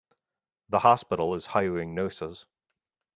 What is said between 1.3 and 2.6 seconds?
is hiring nurses.